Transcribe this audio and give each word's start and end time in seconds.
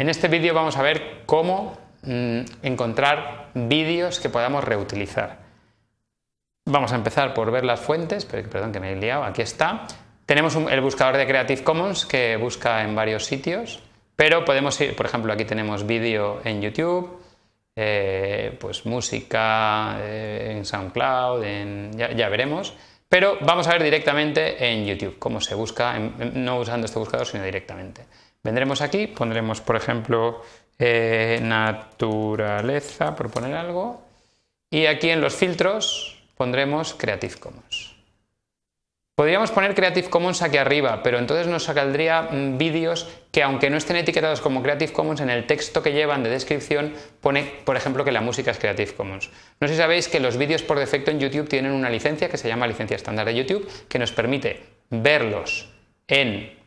En 0.00 0.08
este 0.08 0.28
vídeo 0.28 0.54
vamos 0.54 0.78
a 0.78 0.82
ver 0.82 1.24
cómo 1.26 1.76
mm, 2.04 2.40
encontrar 2.62 3.50
vídeos 3.52 4.18
que 4.18 4.30
podamos 4.30 4.64
reutilizar. 4.64 5.40
Vamos 6.64 6.92
a 6.92 6.96
empezar 6.96 7.34
por 7.34 7.50
ver 7.50 7.66
las 7.66 7.80
fuentes, 7.80 8.24
perdón 8.24 8.72
que 8.72 8.80
me 8.80 8.92
he 8.92 8.96
liado, 8.96 9.24
aquí 9.24 9.42
está. 9.42 9.86
Tenemos 10.24 10.56
el 10.56 10.80
buscador 10.80 11.18
de 11.18 11.26
Creative 11.26 11.62
Commons 11.62 12.06
que 12.06 12.38
busca 12.38 12.82
en 12.82 12.94
varios 12.94 13.26
sitios, 13.26 13.82
pero 14.16 14.42
podemos 14.46 14.80
ir, 14.80 14.96
por 14.96 15.04
ejemplo, 15.04 15.34
aquí 15.34 15.44
tenemos 15.44 15.86
vídeo 15.86 16.40
en 16.44 16.62
YouTube, 16.62 17.20
eh, 17.76 18.56
pues 18.58 18.86
música 18.86 19.98
eh, 20.00 20.54
en 20.56 20.64
SoundCloud, 20.64 21.44
ya, 22.16 22.28
veremos. 22.30 22.72
Pero 23.10 23.38
vamos 23.40 23.66
a 23.66 23.72
ver 23.72 23.82
directamente 23.82 24.70
en 24.70 24.86
YouTube 24.86 25.18
cómo 25.18 25.40
se 25.40 25.56
busca, 25.56 25.98
no 25.98 26.60
usando 26.60 26.86
este 26.86 27.00
buscador, 27.00 27.26
sino 27.26 27.42
directamente. 27.42 28.06
Vendremos 28.40 28.80
aquí, 28.82 29.08
pondremos, 29.08 29.60
por 29.60 29.74
ejemplo, 29.74 30.42
eh, 30.78 31.40
naturaleza, 31.42 33.16
por 33.16 33.28
poner 33.28 33.54
algo, 33.54 34.00
y 34.70 34.86
aquí 34.86 35.10
en 35.10 35.20
los 35.20 35.34
filtros 35.34 36.22
pondremos 36.36 36.94
Creative 36.94 37.34
Commons. 37.34 37.99
Podríamos 39.20 39.50
poner 39.50 39.74
Creative 39.74 40.08
Commons 40.08 40.40
aquí 40.40 40.56
arriba, 40.56 41.02
pero 41.02 41.18
entonces 41.18 41.46
nos 41.46 41.64
saldría 41.64 42.22
mm, 42.22 42.56
vídeos 42.56 43.06
que 43.30 43.42
aunque 43.42 43.68
no 43.68 43.76
estén 43.76 43.96
etiquetados 43.96 44.40
como 44.40 44.62
Creative 44.62 44.94
Commons, 44.94 45.20
en 45.20 45.28
el 45.28 45.46
texto 45.46 45.82
que 45.82 45.92
llevan 45.92 46.22
de 46.22 46.30
descripción 46.30 46.94
pone, 47.20 47.44
por 47.66 47.76
ejemplo, 47.76 48.02
que 48.02 48.12
la 48.12 48.22
música 48.22 48.50
es 48.50 48.58
Creative 48.58 48.94
Commons. 48.94 49.28
No 49.60 49.68
sé 49.68 49.74
si 49.74 49.78
sabéis 49.78 50.08
que 50.08 50.20
los 50.20 50.38
vídeos 50.38 50.62
por 50.62 50.78
defecto 50.78 51.10
en 51.10 51.20
YouTube 51.20 51.50
tienen 51.50 51.72
una 51.72 51.90
licencia 51.90 52.30
que 52.30 52.38
se 52.38 52.48
llama 52.48 52.66
licencia 52.66 52.96
estándar 52.96 53.26
de 53.26 53.34
YouTube, 53.34 53.70
que 53.90 53.98
nos 53.98 54.10
permite 54.10 54.62
verlos 54.88 55.68
en 56.08 56.58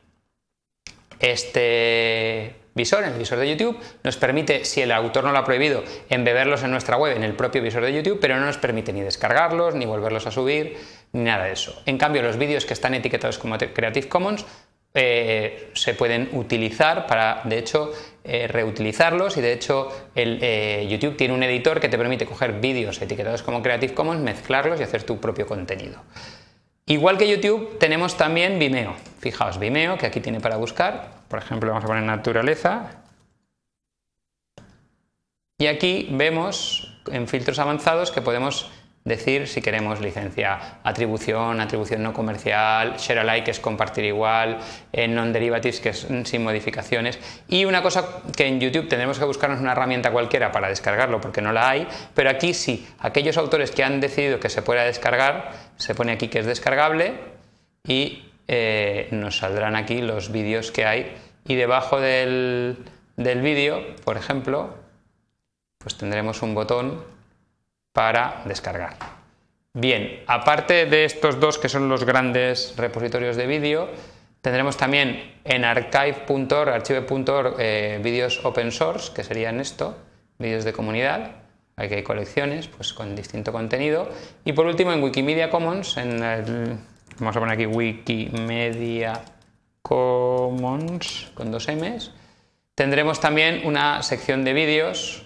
este 1.19 2.53
visor, 2.75 3.03
en 3.03 3.13
el 3.13 3.19
visor 3.19 3.39
de 3.39 3.49
YouTube, 3.49 3.79
nos 4.03 4.17
permite, 4.17 4.65
si 4.65 4.81
el 4.81 4.91
autor 4.91 5.23
no 5.23 5.31
lo 5.31 5.37
ha 5.37 5.43
prohibido, 5.43 5.83
embeberlos 6.09 6.63
en 6.63 6.71
nuestra 6.71 6.97
web, 6.97 7.15
en 7.15 7.23
el 7.23 7.33
propio 7.33 7.61
visor 7.61 7.83
de 7.83 7.93
YouTube, 7.93 8.19
pero 8.19 8.39
no 8.39 8.45
nos 8.45 8.57
permite 8.57 8.93
ni 8.93 9.01
descargarlos, 9.01 9.75
ni 9.75 9.85
volverlos 9.85 10.25
a 10.27 10.31
subir, 10.31 10.77
nada 11.13 11.45
de 11.45 11.53
eso. 11.53 11.81
En 11.85 11.97
cambio, 11.97 12.21
los 12.21 12.37
vídeos 12.37 12.65
que 12.65 12.73
están 12.73 12.93
etiquetados 12.93 13.37
como 13.37 13.57
Creative 13.57 14.09
Commons 14.09 14.45
eh, 14.95 15.71
se 15.73 15.95
pueden 15.95 16.29
utilizar 16.33 17.07
para, 17.07 17.41
de 17.45 17.57
hecho, 17.57 17.91
eh, 18.23 18.47
reutilizarlos 18.47 19.37
y 19.37 19.41
de 19.41 19.53
hecho 19.53 19.89
el, 20.13 20.37
eh, 20.41 20.87
YouTube 20.87 21.17
tiene 21.17 21.33
un 21.33 21.41
editor 21.41 21.79
que 21.79 21.89
te 21.89 21.97
permite 21.97 22.27
coger 22.27 22.59
vídeos 22.59 23.01
etiquetados 23.01 23.41
como 23.41 23.63
Creative 23.63 23.93
Commons, 23.95 24.21
mezclarlos 24.21 24.79
y 24.79 24.83
hacer 24.83 25.03
tu 25.03 25.19
propio 25.19 25.47
contenido. 25.47 25.99
Igual 26.85 27.17
que 27.17 27.27
YouTube, 27.27 27.79
tenemos 27.79 28.17
también 28.17 28.59
Vimeo. 28.59 28.95
Fijaos, 29.19 29.57
Vimeo, 29.57 29.97
que 29.97 30.05
aquí 30.05 30.19
tiene 30.19 30.41
para 30.41 30.57
buscar. 30.57 31.11
Por 31.27 31.39
ejemplo, 31.39 31.69
vamos 31.69 31.85
a 31.85 31.87
poner 31.87 32.03
naturaleza. 32.03 33.03
Y 35.57 35.67
aquí 35.67 36.09
vemos 36.11 37.01
en 37.09 37.27
filtros 37.27 37.57
avanzados 37.57 38.11
que 38.11 38.21
podemos 38.21 38.69
decir 39.05 39.47
si 39.47 39.61
queremos 39.61 39.99
licencia, 39.99 40.79
atribución, 40.83 41.59
atribución 41.59 42.03
no 42.03 42.13
comercial, 42.13 42.95
share 42.97 43.19
alike 43.19 43.45
que 43.45 43.51
es 43.51 43.59
compartir 43.59 44.05
igual, 44.05 44.59
eh, 44.93 45.07
non-derivatives 45.07 45.81
que 45.81 45.89
es 45.89 46.07
sin 46.23 46.43
modificaciones. 46.43 47.19
Y 47.47 47.65
una 47.65 47.81
cosa 47.81 48.23
que 48.35 48.47
en 48.47 48.59
YouTube 48.59 48.87
tendremos 48.87 49.19
que 49.19 49.25
buscarnos 49.25 49.59
una 49.59 49.73
herramienta 49.73 50.11
cualquiera 50.11 50.51
para 50.51 50.69
descargarlo 50.69 51.19
porque 51.19 51.41
no 51.41 51.51
la 51.51 51.69
hay, 51.69 51.87
pero 52.13 52.29
aquí 52.29 52.53
sí, 52.53 52.87
aquellos 52.99 53.37
autores 53.37 53.71
que 53.71 53.83
han 53.83 53.99
decidido 53.99 54.39
que 54.39 54.49
se 54.49 54.61
pueda 54.61 54.83
descargar, 54.83 55.51
se 55.75 55.95
pone 55.95 56.13
aquí 56.13 56.29
que 56.29 56.39
es 56.39 56.45
descargable 56.45 57.15
y 57.85 58.31
eh, 58.47 59.09
nos 59.11 59.37
saldrán 59.37 59.75
aquí 59.75 60.01
los 60.01 60.31
vídeos 60.31 60.71
que 60.71 60.85
hay. 60.85 61.13
Y 61.45 61.55
debajo 61.55 61.99
del, 61.99 62.77
del 63.17 63.41
vídeo, 63.41 63.83
por 64.05 64.15
ejemplo, 64.15 64.75
pues 65.79 65.97
tendremos 65.97 66.41
un 66.41 66.55
botón 66.55 67.03
para 67.93 68.41
descargar. 68.45 68.97
Bien, 69.73 70.23
aparte 70.27 70.85
de 70.85 71.05
estos 71.05 71.39
dos 71.39 71.57
que 71.57 71.69
son 71.69 71.89
los 71.89 72.03
grandes 72.03 72.73
repositorios 72.77 73.35
de 73.35 73.47
vídeo, 73.47 73.89
tendremos 74.41 74.77
también 74.77 75.33
en 75.43 75.65
archive.org, 75.65 76.69
archive.org, 76.69 77.55
eh, 77.59 77.99
vídeos 78.03 78.43
open 78.43 78.71
source, 78.71 79.13
que 79.13 79.23
serían 79.23 79.59
esto, 79.59 79.97
vídeos 80.37 80.63
de 80.63 80.73
comunidad. 80.73 81.31
Aquí 81.75 81.95
hay 81.95 82.03
colecciones 82.03 82.67
pues, 82.67 82.93
con 82.93 83.15
distinto 83.15 83.51
contenido. 83.51 84.09
Y 84.45 84.53
por 84.53 84.67
último, 84.67 84.93
en 84.93 85.01
Wikimedia 85.01 85.49
Commons, 85.49 85.97
en 85.97 86.19
vamos 87.19 87.35
a 87.35 87.39
poner 87.39 87.55
aquí 87.55 87.65
Wikimedia 87.65 89.21
Commons 89.81 91.31
con 91.33 91.51
dos 91.51 91.67
M's, 91.67 92.11
tendremos 92.75 93.19
también 93.19 93.61
una 93.65 94.03
sección 94.03 94.43
de 94.43 94.53
vídeos 94.53 95.22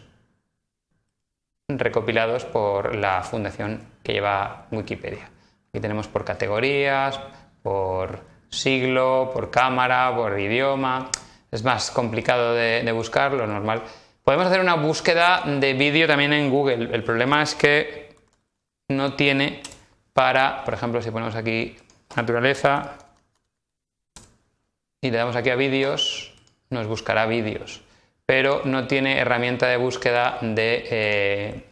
recopilados 1.69 2.45
por 2.45 2.95
la 2.95 3.23
fundación 3.23 3.81
que 4.01 4.13
lleva 4.13 4.67
Wikipedia. 4.71 5.29
Aquí 5.69 5.81
tenemos 5.81 6.07
por 6.07 6.23
categorías, 6.23 7.19
por 7.61 8.21
siglo, 8.49 9.31
por 9.33 9.51
cámara, 9.51 10.15
por 10.15 10.39
idioma. 10.39 11.09
Es 11.51 11.65
más 11.65 11.91
complicado 11.91 12.53
de, 12.53 12.89
buscar, 12.93 13.33
lo 13.33 13.47
normal. 13.47 13.83
Podemos 14.23 14.47
hacer 14.47 14.61
una 14.61 14.75
búsqueda 14.75 15.43
de 15.45 15.73
vídeo 15.73 16.07
también 16.07 16.31
en 16.31 16.49
Google. 16.49 16.95
El 16.95 17.03
problema 17.03 17.43
es 17.43 17.53
que 17.53 18.15
no 18.87 19.15
tiene 19.15 19.61
para, 20.13 20.63
por 20.63 20.73
ejemplo, 20.73 21.01
si 21.01 21.11
ponemos 21.11 21.35
aquí 21.35 21.75
naturaleza 22.15 22.93
y 25.01 25.11
le 25.11 25.17
damos 25.17 25.35
aquí 25.35 25.49
a 25.49 25.55
vídeos, 25.55 26.33
nos 26.69 26.87
buscará 26.87 27.25
vídeos 27.25 27.86
pero 28.27 28.61
no 28.65 28.87
tiene 28.87 29.19
herramienta 29.19 29.67
de 29.67 29.77
búsqueda 29.77 30.37
de 30.41 30.85
eh, 30.91 31.63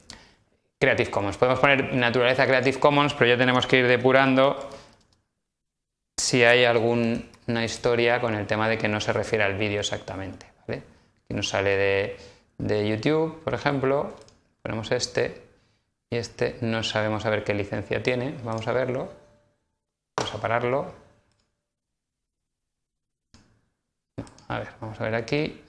Creative 0.79 1.11
Commons. 1.11 1.35
Podemos 1.35 1.59
poner 1.59 1.93
naturaleza 1.93 2.47
Creative 2.47 2.79
Commons, 2.79 3.13
pero 3.13 3.27
ya 3.27 3.37
tenemos 3.37 3.67
que 3.67 3.79
ir 3.79 3.87
depurando 3.87 4.69
si 6.17 6.45
hay 6.45 6.63
alguna 6.63 7.65
historia 7.65 8.21
con 8.21 8.35
el 8.35 8.47
tema 8.47 8.69
de 8.69 8.77
que 8.77 8.87
no 8.87 9.01
se 9.01 9.11
refiere 9.11 9.43
al 9.43 9.57
vídeo 9.57 9.81
exactamente. 9.81 10.45
¿vale? 10.65 10.81
Aquí 11.25 11.33
nos 11.33 11.49
sale 11.49 11.75
de, 11.75 12.17
de 12.57 12.87
YouTube, 12.87 13.43
por 13.43 13.53
ejemplo, 13.53 14.15
ponemos 14.61 14.91
este 14.91 15.43
y 16.09 16.15
este 16.15 16.55
no 16.61 16.83
sabemos 16.83 17.25
a 17.25 17.31
ver 17.31 17.43
qué 17.43 17.53
licencia 17.53 18.01
tiene. 18.01 18.33
Vamos 18.45 18.65
a 18.69 18.71
verlo. 18.71 19.11
Vamos 20.15 20.33
a 20.33 20.39
pararlo. 20.39 20.93
A 24.47 24.59
ver, 24.59 24.69
vamos 24.79 25.01
a 25.01 25.03
ver 25.03 25.15
aquí 25.15 25.64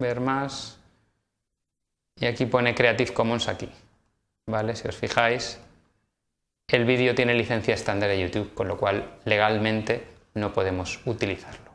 ver 0.00 0.20
más. 0.20 0.80
Y 2.16 2.26
aquí 2.26 2.46
pone 2.46 2.74
Creative 2.74 3.12
Commons 3.12 3.46
aquí. 3.48 3.68
¿Vale? 4.46 4.74
Si 4.74 4.88
os 4.88 4.96
fijáis, 4.96 5.60
el 6.66 6.84
vídeo 6.84 7.14
tiene 7.14 7.34
licencia 7.34 7.74
estándar 7.74 8.10
de 8.10 8.20
YouTube, 8.20 8.54
con 8.54 8.68
lo 8.68 8.76
cual 8.76 9.18
legalmente 9.24 10.06
no 10.34 10.52
podemos 10.52 11.00
utilizarlo. 11.04 11.70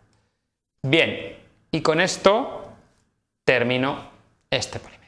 Bien, 0.83 1.37
y 1.71 1.81
con 1.81 2.01
esto 2.01 2.73
termino 3.43 4.09
este 4.49 4.79
polímero. 4.79 5.04